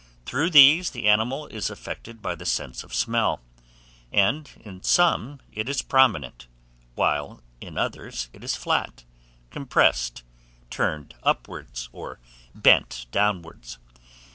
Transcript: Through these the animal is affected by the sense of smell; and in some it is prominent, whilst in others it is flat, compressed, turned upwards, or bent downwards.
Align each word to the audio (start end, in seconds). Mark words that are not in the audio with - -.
Through 0.25 0.49
these 0.49 0.89
the 0.89 1.07
animal 1.07 1.45
is 1.45 1.69
affected 1.69 2.23
by 2.23 2.33
the 2.33 2.43
sense 2.43 2.83
of 2.83 2.91
smell; 2.91 3.39
and 4.11 4.49
in 4.65 4.81
some 4.81 5.41
it 5.51 5.69
is 5.69 5.83
prominent, 5.83 6.47
whilst 6.95 7.43
in 7.61 7.77
others 7.77 8.27
it 8.33 8.43
is 8.43 8.55
flat, 8.55 9.05
compressed, 9.51 10.23
turned 10.71 11.13
upwards, 11.21 11.87
or 11.91 12.17
bent 12.55 13.05
downwards. 13.11 13.77